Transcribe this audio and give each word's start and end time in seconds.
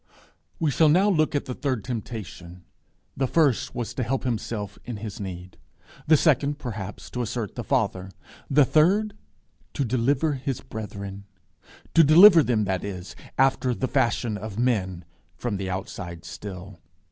We 0.59 0.71
shall 0.71 0.89
now 0.89 1.11
look 1.11 1.35
at 1.35 1.45
the 1.45 1.53
third 1.53 1.83
temptation. 1.83 2.63
The 3.15 3.27
first 3.27 3.75
was 3.75 3.93
to 3.93 4.01
help 4.01 4.23
himself 4.23 4.79
in 4.83 4.97
his 4.97 5.19
need; 5.19 5.59
the 6.07 6.17
second, 6.17 6.57
perhaps, 6.57 7.07
to 7.11 7.21
assert 7.21 7.53
the 7.53 7.63
Father; 7.63 8.09
the 8.49 8.65
third 8.65 9.15
to 9.75 9.85
deliver 9.85 10.33
his 10.33 10.59
brethren. 10.61 11.25
To 11.93 12.03
deliver 12.03 12.41
them, 12.41 12.63
that 12.63 12.83
is, 12.83 13.15
after 13.37 13.75
the 13.75 13.87
fashion 13.87 14.39
of 14.39 14.57
men 14.57 15.05
from 15.35 15.57
the 15.57 15.69
outside 15.69 16.25
still. 16.25 16.79